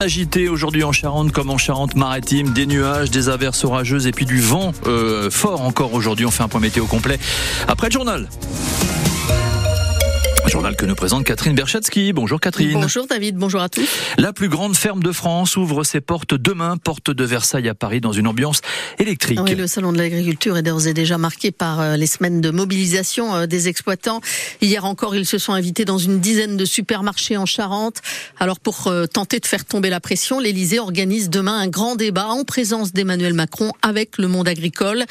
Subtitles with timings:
[0.00, 4.40] Agité aujourd'hui en Charente comme en Charente-Maritime, des nuages, des averses orageuses et puis du
[4.40, 6.24] vent euh, fort encore aujourd'hui.
[6.24, 7.18] On fait un point météo complet
[7.66, 8.28] après le journal.
[10.48, 12.14] Journal que nous présente Catherine Berchatsky.
[12.14, 12.72] Bonjour Catherine.
[12.72, 13.86] Bonjour David, bonjour à tous.
[14.16, 18.00] La plus grande ferme de France ouvre ses portes demain, porte de Versailles à Paris,
[18.00, 18.62] dans une ambiance
[18.98, 19.40] électrique.
[19.44, 22.50] Oui, le salon de l'agriculture est d'ores et déjà marqué par euh, les semaines de
[22.50, 24.22] mobilisation euh, des exploitants.
[24.62, 28.00] Hier encore, ils se sont invités dans une dizaine de supermarchés en Charente.
[28.40, 32.28] Alors pour euh, tenter de faire tomber la pression, l'Elysée organise demain un grand débat
[32.28, 35.04] en présence d'Emmanuel Macron avec le monde agricole.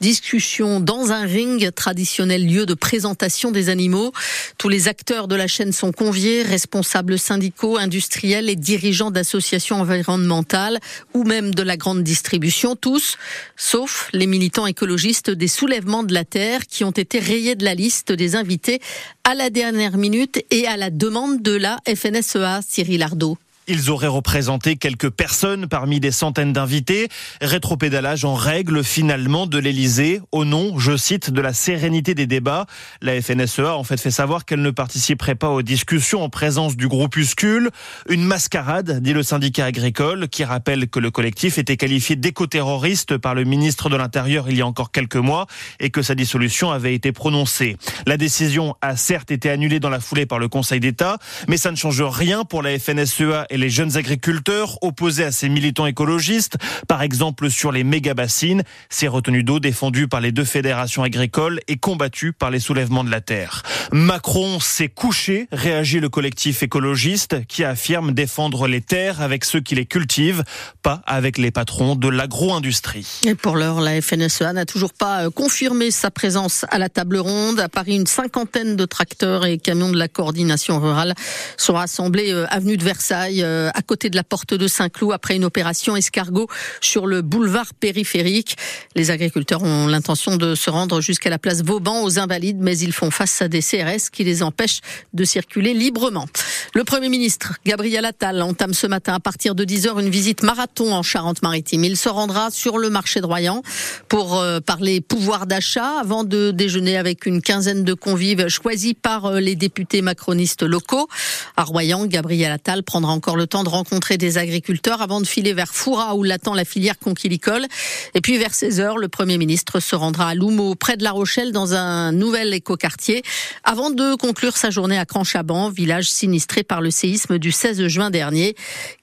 [0.00, 4.12] Discussion dans un ring, traditionnel lieu de présentation des animaux.
[4.56, 10.78] Tous les acteurs de la chaîne sont conviés, responsables syndicaux, industriels et dirigeants d'associations environnementales
[11.12, 13.16] ou même de la grande distribution, tous,
[13.56, 17.74] sauf les militants écologistes des soulèvements de la terre qui ont été rayés de la
[17.74, 18.80] liste des invités
[19.24, 23.38] à la dernière minute et à la demande de la FNSEA, Cyril Ardo.
[23.66, 27.08] Ils auraient représenté quelques personnes parmi des centaines d'invités.
[27.40, 32.66] Rétropédalage en règle finalement de l'Elysée au nom, je cite, de la sérénité des débats.
[33.00, 36.76] La FNSEA a en fait fait savoir qu'elle ne participerait pas aux discussions en présence
[36.76, 37.70] du groupuscule.
[38.10, 43.34] Une mascarade, dit le syndicat agricole, qui rappelle que le collectif était qualifié d'éco-terroriste par
[43.34, 45.46] le ministre de l'Intérieur il y a encore quelques mois
[45.80, 47.78] et que sa dissolution avait été prononcée.
[48.06, 51.16] La décision a certes été annulée dans la foulée par le Conseil d'État,
[51.48, 55.48] mais ça ne change rien pour la FNSEA et les jeunes agriculteurs opposés à ces
[55.48, 56.56] militants écologistes,
[56.88, 61.76] par exemple sur les méga-bassines, ces retenues d'eau défendues par les deux fédérations agricoles et
[61.76, 63.62] combattues par les soulèvements de la terre.
[63.92, 69.76] Macron s'est couché, réagit le collectif écologiste qui affirme défendre les terres avec ceux qui
[69.76, 70.42] les cultivent,
[70.82, 73.20] pas avec les patrons de l'agro-industrie.
[73.24, 77.18] Et pour l'heure, la FNSEA n'a toujours pas euh, confirmé sa présence à la table
[77.18, 77.60] ronde.
[77.60, 81.14] À Paris, une cinquantaine de tracteurs et camions de la coordination rurale
[81.56, 85.36] sont rassemblés euh, avenue de Versailles euh, à côté de la porte de Saint-Cloud après
[85.36, 86.48] une opération escargot
[86.80, 88.56] sur le boulevard périphérique.
[88.96, 92.92] Les agriculteurs ont l'intention de se rendre jusqu'à la place Vauban aux Invalides, mais ils
[92.92, 94.80] font face à des CRS qui les empêchent
[95.12, 96.26] de circuler librement.
[96.74, 100.92] Le Premier ministre Gabriel Attal entame ce matin à partir de 10h une visite marathon
[100.92, 101.84] en Charente-Maritime.
[101.84, 103.62] Il se rendra sur le marché de Royan
[104.08, 109.26] pour euh, parler pouvoir d'achat avant de déjeuner avec une quinzaine de convives choisis par
[109.26, 111.08] euh, les députés macronistes locaux.
[111.56, 115.52] À Royan, Gabriel Attal prendra encore le temps de rencontrer des agriculteurs avant de filer
[115.52, 117.66] vers Foura où l'attend la filière conquilicole.
[118.14, 121.12] Et puis vers 16 heures, le Premier ministre se rendra à Loumeau, près de La
[121.12, 123.22] Rochelle, dans un nouvel écoquartier,
[123.64, 128.10] avant de conclure sa journée à Cranchaban, village sinistré par le séisme du 16 juin
[128.10, 128.54] dernier.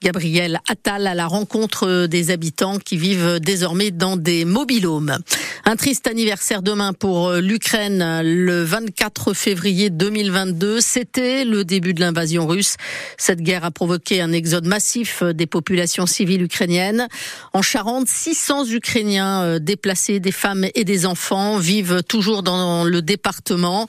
[0.01, 5.17] Gabriel Attal à la rencontre des habitants qui vivent désormais dans des mobilhomes.
[5.65, 10.79] Un triste anniversaire demain pour l'Ukraine, le 24 février 2022.
[10.81, 12.77] C'était le début de l'invasion russe.
[13.17, 17.07] Cette guerre a provoqué un exode massif des populations civiles ukrainiennes.
[17.53, 23.01] En Charente, 600 Ukrainiens euh, déplacés, des femmes et des enfants, vivent toujours dans le
[23.01, 23.87] département.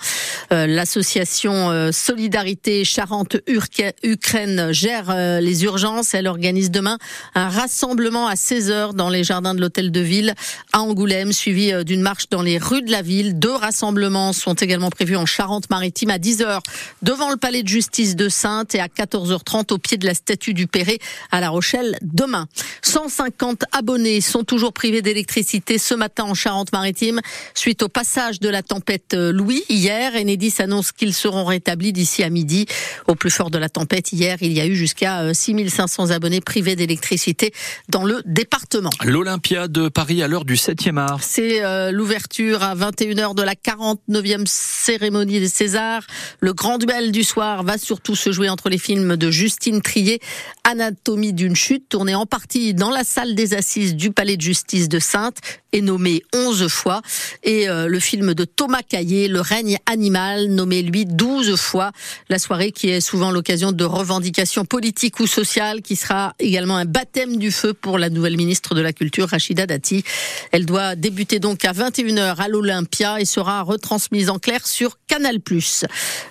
[0.52, 6.14] Euh, l'association euh, Solidarité Charente-Ukraine gère les urgences.
[6.14, 6.98] Elle organise demain
[7.34, 10.34] un rassemblement à 16 heures dans les jardins de l'hôtel de ville
[10.72, 13.38] à Angoulême, suivi d'une marche dans les rues de la ville.
[13.38, 16.62] Deux rassemblements sont également prévus en Charente-Maritime à 10 heures
[17.02, 20.54] devant le palais de justice de Sainte et à 14h30 au pied de la statue
[20.54, 20.98] du Perret
[21.30, 22.46] à La Rochelle demain.
[22.82, 27.20] 150 abonnés sont toujours privés d'électricité ce matin en Charente-Maritime
[27.54, 30.12] suite au passage de la tempête Louis hier.
[30.58, 32.66] Annonce qu'ils seront rétablis d'ici à midi.
[33.06, 36.40] Au plus fort de la tempête hier, il y a eu jusqu'à 6500 euh, abonnés
[36.40, 37.52] privés d'électricité
[37.88, 38.90] dans le département.
[39.04, 41.20] L'Olympia de Paris à l'heure du 7e art.
[41.22, 46.06] C'est euh, l'ouverture à 21h de la 49e cérémonie des Césars.
[46.40, 50.20] Le grand duel du soir va surtout se jouer entre les films de Justine Trier,
[50.64, 54.88] Anatomie d'une chute, tournée en partie dans la salle des assises du Palais de justice
[54.88, 55.38] de Sainte
[55.72, 57.02] et nommé 11 fois,
[57.42, 61.92] et euh, le film de Thomas Caillé, Le règne animal, nommé lui 12 fois.
[62.28, 66.84] La soirée qui est souvent l'occasion de revendications politiques ou sociales, qui sera également un
[66.84, 70.04] baptême du feu pour la nouvelle ministre de la Culture, Rachida Dati.
[70.50, 75.38] Elle doit débuter donc à 21h à l'Olympia et sera retransmise en clair sur Canal+.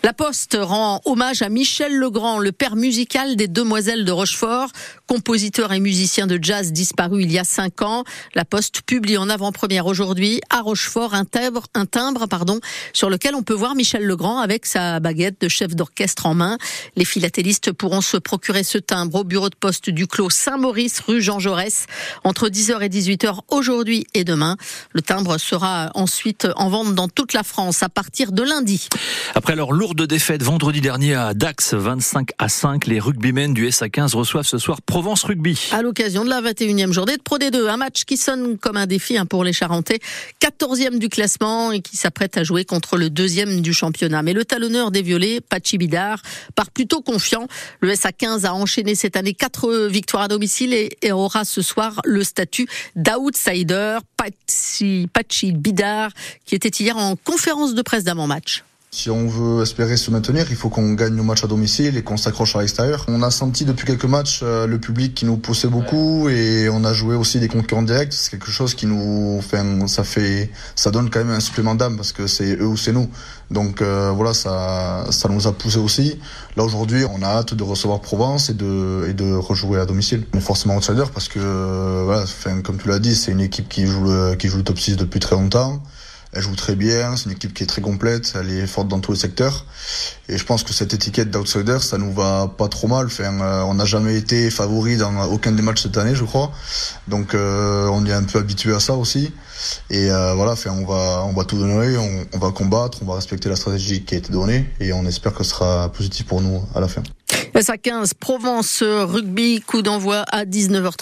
[0.03, 4.69] La Poste rend hommage à Michel Legrand, le père musical des Demoiselles de Rochefort,
[5.07, 8.03] compositeur et musicien de jazz disparu il y a cinq ans.
[8.35, 12.59] La Poste publie en avant-première aujourd'hui à Rochefort, un timbre, un timbre pardon,
[12.93, 16.57] sur lequel on peut voir Michel Legrand avec sa baguette de chef d'orchestre en main.
[16.95, 21.21] Les philatélistes pourront se procurer ce timbre au bureau de poste du Clos Saint-Maurice, rue
[21.21, 21.87] Jean Jaurès,
[22.23, 24.57] entre 10h et 18h aujourd'hui et demain.
[24.91, 28.87] Le timbre sera ensuite en vente dans toute la France à partir de lundi.
[29.35, 34.15] Après leur lourde défaite vendredi dernier à Dax, 25 à 5, les rugbymen du SA15
[34.15, 35.69] reçoivent ce soir Provence Rugby.
[35.71, 38.87] À l'occasion de la 21e journée de Pro D2, un match qui sonne comme un
[38.87, 39.99] défi pour les Charentais,
[40.41, 44.23] 14e du classement et qui s'apprête à jouer contre le deuxième du championnat.
[44.23, 46.21] Mais le talonneur des Violets, Pachi Bidar,
[46.55, 47.47] part plutôt confiant.
[47.79, 52.23] Le SA15 a enchaîné cette année quatre victoires à domicile et aura ce soir le
[52.23, 53.97] statut d'outsider.
[54.17, 56.11] Pachi, Pachi Bidar,
[56.45, 58.63] qui était hier en conférence de presse d'avant-match.
[58.93, 62.03] Si on veut espérer se maintenir, il faut qu'on gagne nos matchs à domicile et
[62.03, 63.05] qu'on s'accroche à l'extérieur.
[63.07, 66.83] On a senti depuis quelques matchs euh, le public qui nous poussait beaucoup et on
[66.83, 68.11] a joué aussi des concurrents directs.
[68.11, 71.95] C'est quelque chose qui nous, fait, ça fait, ça donne quand même un supplément d'âme
[71.95, 73.09] parce que c'est eux ou c'est nous.
[73.49, 76.19] Donc euh, voilà, ça, ça nous a poussé aussi.
[76.57, 80.25] Là aujourd'hui, on a hâte de recevoir Provence et de, et de rejouer à domicile.
[80.33, 82.25] On est forcément outsider parce que, euh, voilà,
[82.61, 84.97] comme tu l'as dit, c'est une équipe qui joue le, qui joue le top 6
[84.97, 85.81] depuis très longtemps.
[86.33, 88.99] Elle joue très bien, c'est une équipe qui est très complète, elle est forte dans
[88.99, 89.65] tous les secteurs.
[90.29, 93.07] Et je pense que cette étiquette d'outsider, ça nous va pas trop mal.
[93.07, 96.53] Enfin, euh, on n'a jamais été favori dans aucun des matchs cette année, je crois.
[97.09, 99.33] Donc euh, on est un peu habitué à ça aussi.
[99.89, 103.15] Et euh, voilà, on va on va tout donner, on, on va combattre, on va
[103.15, 106.41] respecter la stratégie qui a été donnée et on espère que ce sera positif pour
[106.41, 107.03] nous à la fin.
[107.53, 110.95] SA15 Provence Rugby, coup d'envoi à 19h30.